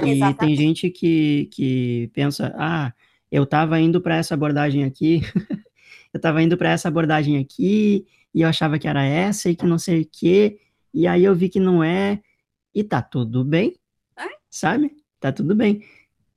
[0.00, 0.38] E Exatamente.
[0.38, 2.92] tem gente que, que pensa, ah,
[3.30, 5.20] eu estava indo para essa abordagem aqui,
[6.12, 9.66] eu estava indo para essa abordagem aqui, e eu achava que era essa e que
[9.66, 10.58] não sei o quê,
[10.92, 12.20] e aí eu vi que não é,
[12.74, 13.76] e tá tudo bem,
[14.16, 14.28] é?
[14.50, 14.96] sabe?
[15.20, 15.82] Tá tudo bem.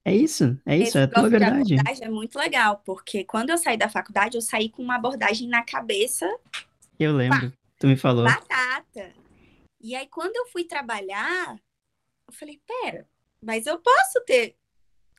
[0.07, 1.75] É isso, é isso, Esse é a tua verdade.
[1.99, 5.63] é muito legal, porque quando eu saí da faculdade, eu saí com uma abordagem na
[5.63, 6.29] cabeça.
[6.99, 8.25] Eu lembro, pá, tu me falou.
[8.25, 9.11] Batata.
[9.81, 11.55] E aí, quando eu fui trabalhar,
[12.27, 13.07] eu falei, pera,
[13.45, 14.55] mas eu posso ter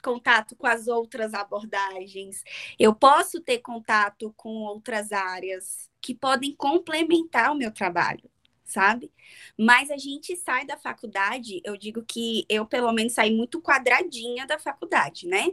[0.03, 2.43] contato com as outras abordagens,
[2.79, 8.31] eu posso ter contato com outras áreas que podem complementar o meu trabalho,
[8.65, 9.11] sabe?
[9.59, 14.47] Mas a gente sai da faculdade, eu digo que eu, pelo menos, saí muito quadradinha
[14.47, 15.49] da faculdade, né?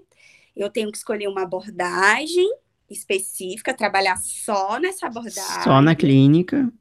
[0.56, 2.48] Eu tenho que escolher uma abordagem
[2.90, 5.64] específica, trabalhar só nessa abordagem.
[5.64, 6.72] Só na clínica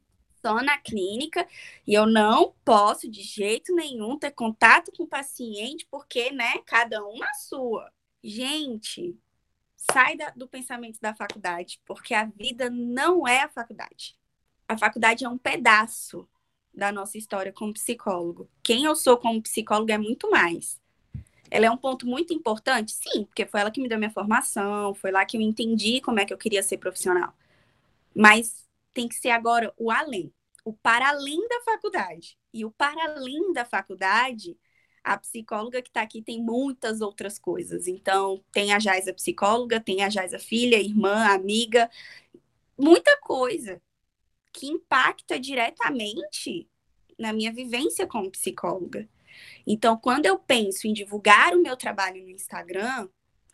[0.43, 1.47] só na clínica
[1.87, 7.01] e eu não posso de jeito nenhum ter contato com o paciente porque, né, cada
[7.05, 7.89] um na sua.
[8.21, 9.17] Gente,
[9.77, 14.17] sai da, do pensamento da faculdade, porque a vida não é a faculdade.
[14.67, 16.27] A faculdade é um pedaço
[16.73, 18.49] da nossa história como psicólogo.
[18.61, 20.81] Quem eu sou como psicólogo é muito mais.
[21.49, 22.91] Ela é um ponto muito importante?
[22.93, 26.19] Sim, porque foi ela que me deu minha formação, foi lá que eu entendi como
[26.19, 27.33] é que eu queria ser profissional.
[28.15, 28.62] Mas
[28.93, 32.37] tem que ser agora o além, o para além da faculdade.
[32.53, 34.57] E o para além da faculdade,
[35.03, 37.87] a psicóloga que está aqui tem muitas outras coisas.
[37.87, 41.89] Então, tem a Jaisa psicóloga, tem a Jaisa filha, irmã, amiga,
[42.77, 43.81] muita coisa
[44.53, 46.69] que impacta diretamente
[47.17, 49.09] na minha vivência como psicóloga.
[49.65, 53.09] Então, quando eu penso em divulgar o meu trabalho no Instagram,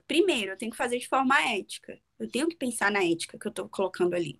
[0.05, 1.99] primeiro, eu tenho que fazer de forma ética.
[2.19, 4.39] Eu tenho que pensar na ética que eu estou colocando ali.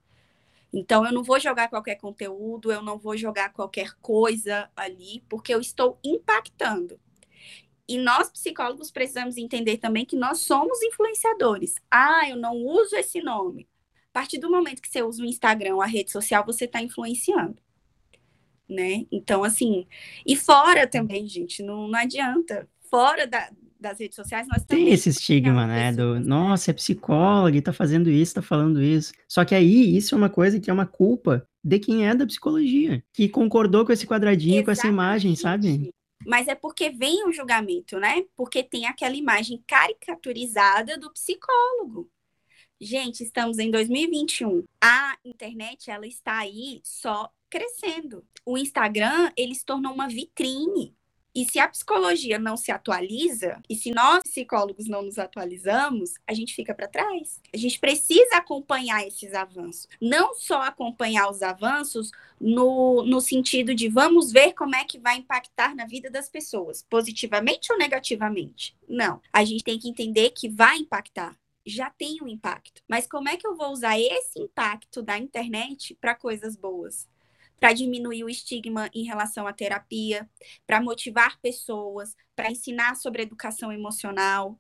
[0.72, 5.54] Então, eu não vou jogar qualquer conteúdo, eu não vou jogar qualquer coisa ali, porque
[5.54, 7.00] eu estou impactando.
[7.88, 11.74] E nós, psicólogos, precisamos entender também que nós somos influenciadores.
[11.90, 13.68] Ah, eu não uso esse nome.
[14.12, 17.60] A partir do momento que você usa o Instagram, a rede social, você está influenciando.
[18.70, 19.08] Né?
[19.12, 19.88] Então, assim,
[20.24, 22.70] e fora também, gente, não, não adianta.
[22.92, 25.94] Fora da, das redes sociais, nós Tem esse estigma, né?
[25.94, 29.14] Do, nossa, é psicóloga e tá fazendo isso, tá falando isso.
[29.28, 32.26] Só que aí, isso é uma coisa que é uma culpa de quem é da
[32.26, 34.66] psicologia, que concordou com esse quadradinho, Exatamente.
[34.66, 35.92] com essa imagem, sabe?
[36.26, 38.24] Mas é porque vem o julgamento, né?
[38.36, 42.10] Porque tem aquela imagem caricaturizada do psicólogo.
[42.82, 44.64] Gente, estamos em 2021.
[44.82, 48.26] A internet, ela está aí só crescendo.
[48.46, 50.96] O Instagram, ele se tornou uma vitrine
[51.34, 56.34] e se a psicologia não se atualiza, e se nós psicólogos não nos atualizamos, a
[56.34, 57.40] gente fica para trás.
[57.54, 59.88] A gente precisa acompanhar esses avanços.
[60.02, 65.18] Não só acompanhar os avanços no, no sentido de vamos ver como é que vai
[65.18, 68.76] impactar na vida das pessoas, positivamente ou negativamente.
[68.88, 69.22] Não.
[69.32, 72.82] A gente tem que entender que vai impactar já tem um impacto.
[72.88, 77.08] Mas como é que eu vou usar esse impacto da internet para coisas boas?
[77.60, 80.30] Para diminuir o estigma em relação à terapia,
[80.66, 84.60] para motivar pessoas, para ensinar sobre educação emocional,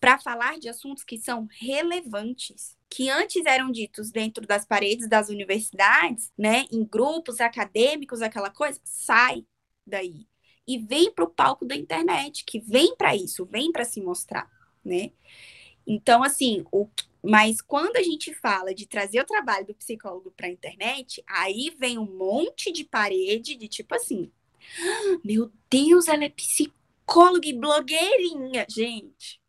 [0.00, 5.28] para falar de assuntos que são relevantes, que antes eram ditos dentro das paredes das
[5.28, 9.44] universidades, né, em grupos acadêmicos, aquela coisa, sai
[9.86, 10.26] daí
[10.66, 14.46] e vem para o palco da internet, que vem para isso, vem para se mostrar,
[14.84, 15.12] né?
[15.86, 16.86] Então, assim, o,
[17.22, 21.74] mas quando a gente fala de trazer o trabalho do psicólogo para a internet, aí
[21.78, 24.30] vem um monte de parede de tipo assim:
[25.24, 29.40] meu Deus, ela é psicóloga e blogueirinha, gente.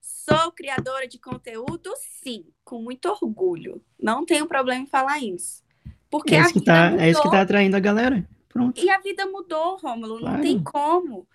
[0.00, 1.90] Sou criadora de conteúdo,
[2.22, 3.82] sim, com muito orgulho.
[3.98, 5.62] Não tenho problema em falar isso.
[6.10, 8.28] Porque é isso, que tá, é isso que tá atraindo a galera.
[8.48, 8.82] Pronto.
[8.82, 10.36] E a vida mudou, Rômulo, claro.
[10.36, 11.26] não tem como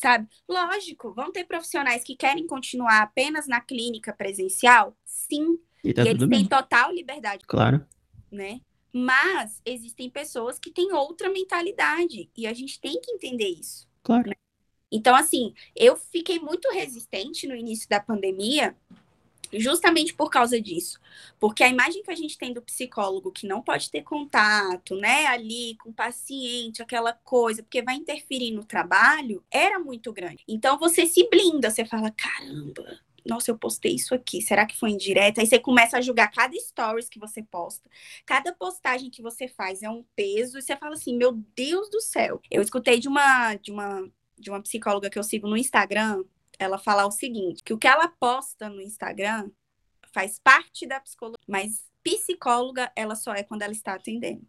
[0.00, 0.26] sabe?
[0.48, 5.58] Lógico, vão ter profissionais que querem continuar apenas na clínica presencial, sim.
[5.84, 7.44] E, tá e eles têm total liberdade.
[7.46, 7.84] Claro.
[8.32, 8.60] Né?
[8.92, 13.86] Mas existem pessoas que têm outra mentalidade e a gente tem que entender isso.
[14.02, 14.28] Claro.
[14.28, 14.34] Né?
[14.90, 18.74] Então, assim, eu fiquei muito resistente no início da pandemia
[19.52, 21.00] justamente por causa disso.
[21.38, 25.26] Porque a imagem que a gente tem do psicólogo que não pode ter contato, né,
[25.26, 30.44] ali com o paciente, aquela coisa, porque vai interferir no trabalho, era muito grande.
[30.48, 34.90] Então você se blinda, você fala: caramba, nossa, eu postei isso aqui, será que foi
[34.90, 35.40] indireta?
[35.40, 37.88] Aí você começa a julgar cada stories que você posta,
[38.24, 42.00] cada postagem que você faz é um peso, e você fala assim, meu Deus do
[42.00, 42.40] céu.
[42.50, 46.24] Eu escutei de uma, de uma, de uma psicóloga que eu sigo no Instagram,
[46.60, 49.50] ela falar o seguinte, que o que ela posta no Instagram
[50.12, 54.46] faz parte da psicologia, mas psicóloga ela só é quando ela está atendendo.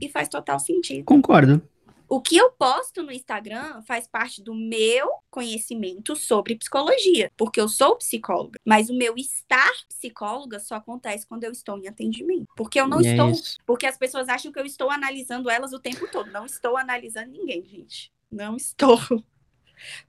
[0.00, 1.04] E faz total sentido.
[1.04, 1.62] Concordo.
[2.08, 7.68] O que eu posto no Instagram faz parte do meu conhecimento sobre psicologia, porque eu
[7.68, 8.60] sou psicóloga.
[8.66, 12.48] Mas o meu estar psicóloga só acontece quando eu estou em atendimento.
[12.54, 13.30] Porque eu não e é estou.
[13.30, 16.30] É porque as pessoas acham que eu estou analisando elas o tempo todo.
[16.30, 18.12] Não estou analisando ninguém, gente.
[18.30, 18.98] Não estou.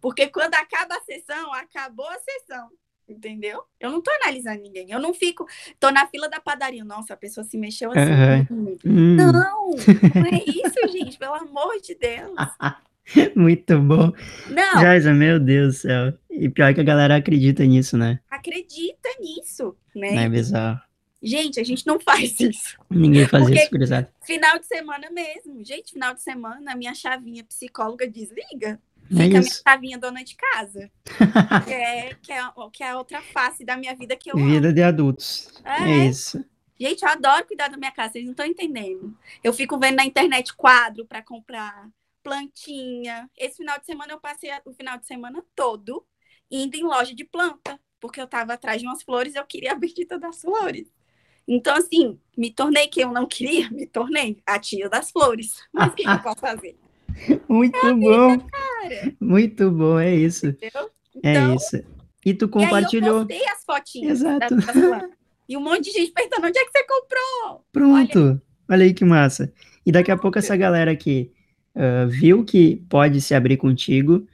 [0.02, 2.70] Porque quando acaba a sessão, acabou a sessão.
[3.08, 3.64] Entendeu?
[3.80, 4.90] Eu não tô analisando ninguém.
[4.90, 5.46] Eu não fico,
[5.78, 6.86] tô na fila da padaria.
[6.86, 8.48] Nossa, a pessoa se mexeu assim.
[8.50, 9.16] Uhum.
[9.16, 12.34] Não, não é isso, gente, pelo amor de Deus.
[13.36, 14.14] Muito bom.
[14.50, 16.14] Não, Jaisa, meu Deus do céu.
[16.32, 18.20] E pior que a galera acredita nisso, né?
[18.30, 20.12] acredita nisso, né?
[20.12, 20.82] Não é bizarro.
[21.22, 22.78] Gente, a gente não faz isso.
[22.90, 24.14] Ninguém faz Porque- isso, gurizada.
[24.26, 25.64] Final de semana mesmo.
[25.64, 28.80] Gente, final de semana, a minha chavinha psicóloga desliga.
[29.12, 29.62] É Fica a minha isso.
[29.68, 30.92] chavinha dona de casa.
[31.66, 34.46] que, é, que, é, que é a outra face da minha vida que eu amo.
[34.46, 35.50] Vida de adultos.
[35.64, 36.06] É, É.
[36.08, 36.44] isso.
[36.80, 39.16] Gente, eu adoro cuidar da minha casa, vocês não estão entendendo.
[39.44, 41.88] Eu fico vendo na internet quadro para comprar,
[42.24, 43.30] plantinha.
[43.38, 46.06] Esse final de semana eu passei a- o final de semana todo
[46.50, 49.72] indo em loja de planta, porque eu estava atrás de umas flores e eu queria
[49.74, 50.92] a bendita das flores.
[51.48, 55.62] Então, assim, me tornei quem eu não queria, me tornei a tia das flores.
[55.72, 56.78] Mas o que eu posso fazer?
[57.50, 58.38] Muito bom.
[58.40, 60.48] Cara, Muito bom, é isso.
[60.48, 60.90] entendeu?
[61.24, 61.78] É Então, isso.
[62.26, 63.26] E tu E aí eu compartilhou.
[63.26, 64.56] postei as fotinhas Exato.
[64.56, 65.10] das plantas.
[65.48, 67.66] E um monte de gente perguntando onde é que você comprou?
[67.72, 68.42] Pronto.
[68.70, 69.52] Olha aí que massa.
[69.86, 71.32] E daqui a pouco essa galera que
[71.76, 74.26] ah, viu que pode se abrir contigo,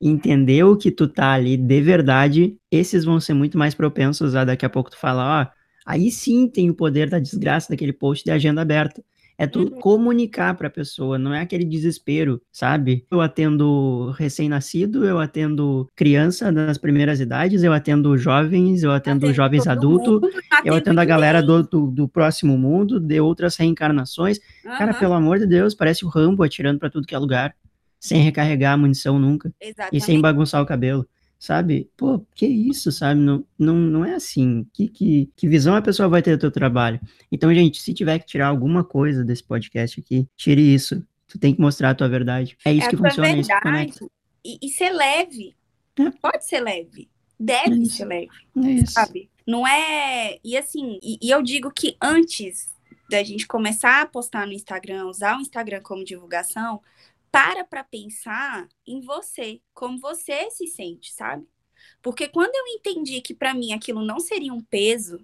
[0.00, 4.66] entendeu que tu tá ali de verdade, esses vão ser muito mais propensos a daqui
[4.66, 5.52] a pouco tu falar, ó,
[5.86, 9.02] aí sim tem o poder da desgraça daquele post de agenda aberta.
[9.38, 9.70] É tu Uhum.
[9.80, 13.04] comunicar pra pessoa, não é aquele desespero, sabe?
[13.10, 19.34] Eu atendo recém-nascido, eu atendo criança nas primeiras idades, eu atendo jovens, eu atendo Atendo
[19.34, 20.30] jovens adultos, mundo,
[20.64, 24.38] eu atendo a galera do, do, do próximo mundo, de outras reencarnações.
[24.64, 27.54] Cara, Aham, pelo amor de Deus, parece o Rambo atirando pra tudo que é lugar,
[28.00, 30.04] sem recarregar a munição nunca e Exatamente.
[30.04, 31.06] sem bagunçar o cabelo,
[31.38, 31.90] sabe?
[31.96, 33.20] Pô, que isso, sabe?
[33.20, 34.66] Não, não, não é assim.
[34.72, 37.00] Que, que, que visão a pessoa vai ter do teu trabalho?
[37.30, 41.04] Então, gente, se tiver que tirar alguma coisa desse podcast aqui, tire isso.
[41.28, 42.56] Tu tem que mostrar a tua verdade.
[42.64, 43.62] É isso é que funciona, é isso que verdade.
[43.98, 44.06] conecta.
[44.44, 45.56] E, e ser leve.
[45.98, 46.10] É.
[46.10, 47.08] Pode ser leve.
[47.38, 47.96] É Deve isso.
[47.96, 48.28] ser leve,
[48.64, 48.92] É isso.
[48.92, 49.28] sabe?
[49.46, 50.38] Não é.
[50.42, 52.74] E assim, e, e eu digo que antes
[53.10, 56.80] da gente começar a postar no Instagram, usar o Instagram como divulgação,
[57.36, 61.46] para pra pensar em você, como você se sente, sabe?
[62.00, 65.20] Porque quando eu entendi que pra mim aquilo não seria um peso,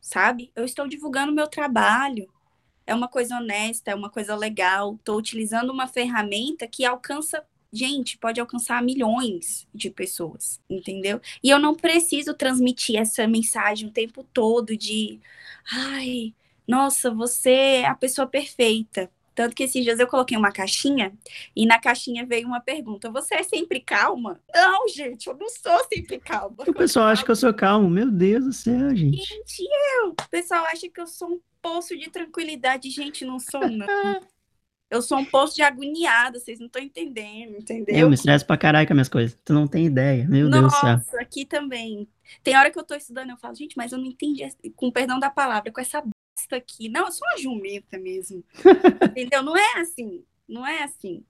[0.00, 0.50] sabe?
[0.56, 2.28] Eu estou divulgando meu trabalho.
[2.84, 4.96] É uma coisa honesta, é uma coisa legal.
[4.96, 11.20] Estou utilizando uma ferramenta que alcança, gente, pode alcançar milhões de pessoas, entendeu?
[11.44, 15.20] E eu não preciso transmitir essa mensagem o tempo todo de,
[15.72, 16.34] ai,
[16.66, 19.08] nossa, você é a pessoa perfeita.
[19.34, 21.12] Tanto que esses dias eu coloquei uma caixinha
[21.56, 24.40] e na caixinha veio uma pergunta: Você é sempre calma?
[24.54, 26.56] Não, gente, eu não sou sempre calma.
[26.66, 27.88] O pessoal acha que eu sou calmo.
[27.88, 29.16] Meu Deus do céu, gente.
[29.16, 29.62] Gente,
[30.00, 30.10] eu.
[30.10, 32.90] O pessoal acha que eu sou um poço de tranquilidade.
[32.90, 33.86] Gente, não sou, não.
[34.92, 37.96] Eu sou um poço de agoniada, vocês não estão entendendo, entendeu?
[37.96, 39.38] Eu me estresso pra caralho com as minhas coisas.
[39.42, 40.28] Tu não tem ideia.
[40.28, 40.98] Meu Deus do céu.
[40.98, 42.06] Nossa, aqui também.
[42.44, 45.18] Tem hora que eu tô estudando, eu falo, gente, mas eu não entendi, com perdão
[45.18, 46.02] da palavra, com essa
[46.34, 46.88] bosta aqui.
[46.88, 48.44] Não, eu sou uma jumenta mesmo.
[49.10, 49.42] Entendeu?
[49.42, 50.24] Não é assim.
[50.48, 51.24] Não é assim.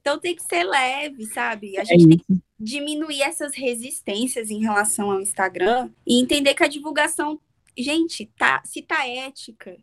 [0.00, 1.76] Então tem que ser leve, sabe?
[1.78, 2.42] A É gente tem que isso.
[2.58, 7.40] diminuir essas resistências em relação ao Instagram e entender que a divulgação,
[7.76, 9.76] gente, tá, se tá ética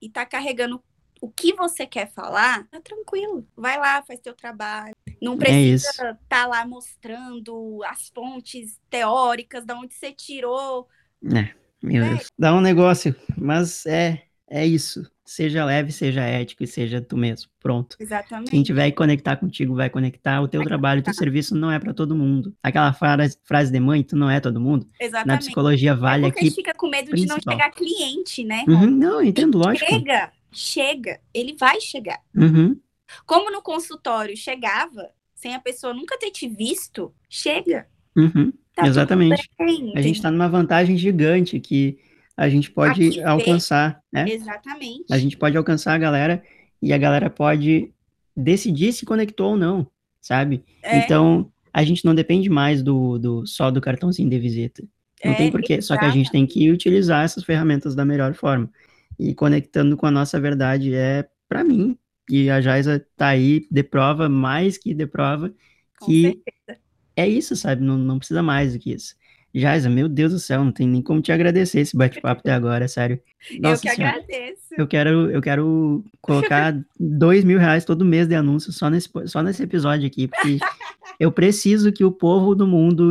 [0.00, 0.82] e tá carregando
[1.20, 3.46] o que você quer falar, tá tranquilo.
[3.56, 4.94] Vai lá, faz teu trabalho.
[5.20, 5.84] Não É isso.
[5.86, 10.88] precisa estar lá mostrando as fontes teóricas, de onde você tirou.
[11.24, 12.08] É, meu É.
[12.10, 12.28] Deus.
[12.38, 15.08] Dá um negócio, mas é, é isso.
[15.24, 17.50] Seja leve, seja ético e seja tu mesmo.
[17.60, 17.96] Pronto.
[18.00, 18.50] Exatamente.
[18.50, 20.40] Quem tiver que conectar contigo vai conectar.
[20.40, 22.56] O teu Vai trabalho, o teu serviço não é pra todo mundo.
[22.62, 24.88] Aquela frase, frase de mãe, tu não é todo mundo.
[24.98, 25.40] Na Exatamente.
[25.40, 26.48] psicologia vale é porque a aqui.
[26.48, 27.58] gente fica com medo de não principal.
[27.58, 28.64] chegar cliente, né?
[28.66, 29.84] Uhum, não, entendo, lógico.
[29.86, 31.20] Chega, chega.
[31.34, 32.20] Ele vai chegar.
[32.34, 32.80] Uhum,
[33.26, 37.86] Como no consultório chegava, sem a pessoa nunca ter te visto, chega.
[38.16, 38.50] uhum,
[38.82, 39.50] Tá exatamente.
[39.58, 41.98] bem, A gente tá numa vantagem gigante que
[42.36, 44.28] a gente pode Aqui alcançar, né?
[44.28, 45.04] Exatamente.
[45.10, 46.42] A gente pode alcançar a galera
[46.80, 47.92] e a galera pode
[48.36, 50.64] decidir se conectou ou não, sabe?
[50.82, 54.82] É, Então, a gente não depende mais do, do só do cartãozinho de visita.
[55.24, 58.34] Não É, tem porquê, só que a gente tem que utilizar essas ferramentas da melhor
[58.34, 58.70] forma.
[59.18, 61.98] E conectando com a nossa verdade é para mim.
[62.30, 65.52] E a Jaisa tá aí de prova, mais que de prova,
[65.98, 66.80] com que certeza.
[67.18, 67.82] É isso, sabe?
[67.82, 69.14] Não, não precisa mais do que isso.
[69.54, 72.86] Jaisa, meu Deus do céu, não tem nem como te agradecer esse bate-papo até agora,
[72.86, 73.18] sério.
[73.50, 74.16] Eu Nossa que Senhora.
[74.16, 74.62] agradeço.
[74.76, 79.42] Eu quero, eu quero colocar dois mil reais todo mês de anúncio só nesse, só
[79.42, 80.58] nesse episódio aqui, porque
[81.18, 83.10] eu preciso que o povo do mundo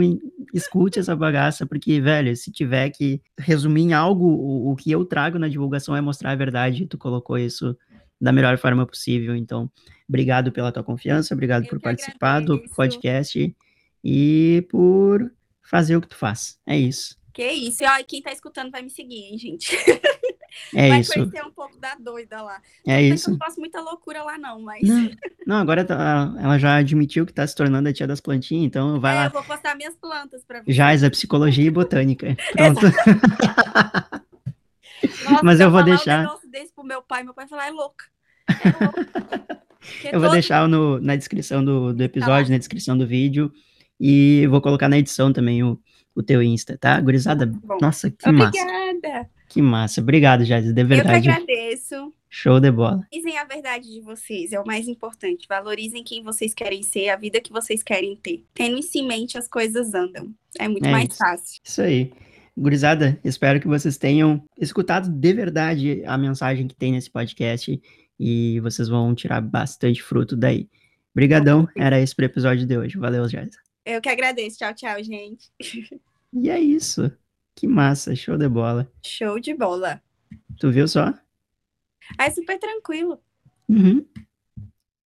[0.54, 5.04] escute essa bagaça, porque, velho, se tiver que resumir em algo, o, o que eu
[5.04, 7.76] trago na divulgação é mostrar a verdade, tu colocou isso
[8.22, 9.70] da melhor forma possível, então,
[10.08, 12.76] obrigado pela tua confiança, obrigado Eu por participar do agradeço.
[12.76, 13.56] podcast
[14.10, 15.30] e por
[15.62, 17.84] fazer o que tu faz, é isso, Que isso.
[17.84, 19.76] E ó, quem tá escutando vai me seguir, hein, gente?
[20.74, 21.14] é vai isso.
[21.14, 22.62] conhecer um pouco da doida lá.
[22.86, 23.32] É bem que Eu isso.
[23.32, 24.82] não faço muita loucura lá, não, mas.
[24.88, 25.10] Não,
[25.46, 29.00] não, agora tá- ela já admitiu que tá se tornando a tia das plantinhas, então
[29.00, 29.30] vai É, eu lá.
[29.30, 30.72] vou postar minhas plantas pra você.
[30.72, 32.36] Jais, psicologia e botânica.
[32.54, 32.82] Pronto.
[35.30, 36.20] Nossa, Mas eu vou falar deixar.
[36.20, 38.06] um negócio desse pro meu pai, meu pai vai falar, é louca.
[38.50, 39.68] É louca.
[40.12, 43.54] Eu vou todo- deixar no, na descrição do, do Tá episódio, na descrição do vídeo.
[44.00, 45.80] E vou colocar na edição também o,
[46.16, 47.00] o teu Insta, tá?
[47.02, 47.78] Gurizada, bom.
[47.82, 48.60] nossa, que massa.
[48.60, 49.30] Obrigada.
[49.50, 50.02] Que massa.
[50.02, 51.30] Obrigado, Jais, de Eu que verdade.
[51.30, 52.14] agradeço.
[52.30, 53.08] Show de bola.
[53.12, 55.48] Valorizem a verdade de vocês, é o mais importante.
[55.48, 58.44] Valorizem quem vocês querem ser, a vida que vocês querem ter.
[58.54, 60.34] Tendo isso em mente, as coisas andam.
[60.60, 61.18] É muito É mais isso.
[61.18, 61.62] fácil.
[61.64, 62.12] Isso aí.
[62.58, 67.80] Gurizada, espero que vocês tenham escutado de verdade a mensagem que tem nesse podcast
[68.20, 70.68] e vocês vão tirar bastante fruto daí.
[71.16, 72.98] Brigadão, era esse pro episódio de hoje.
[72.98, 73.67] Valeu, Jais.
[73.88, 74.58] Eu que agradeço.
[74.58, 75.50] Tchau, tchau, gente.
[76.34, 77.10] E é isso.
[77.56, 78.92] Que massa, show de bola.
[79.02, 80.04] Show de bola.
[80.60, 81.14] Tu viu só?
[82.18, 83.18] Ah, é super tranquilo.
[83.70, 84.06] Uhum.